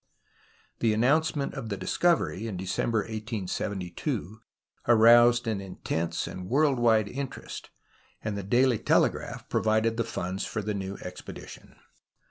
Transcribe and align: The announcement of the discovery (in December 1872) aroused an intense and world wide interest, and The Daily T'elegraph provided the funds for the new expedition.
The 0.79 0.95
announcement 0.95 1.53
of 1.53 1.69
the 1.69 1.77
discovery 1.77 2.47
(in 2.47 2.57
December 2.57 3.01
1872) 3.01 4.41
aroused 4.87 5.45
an 5.45 5.61
intense 5.61 6.25
and 6.25 6.49
world 6.49 6.79
wide 6.79 7.07
interest, 7.07 7.69
and 8.23 8.35
The 8.35 8.41
Daily 8.41 8.79
T'elegraph 8.79 9.47
provided 9.47 9.97
the 9.97 10.03
funds 10.03 10.43
for 10.43 10.63
the 10.63 10.73
new 10.73 10.97
expedition. 11.03 11.75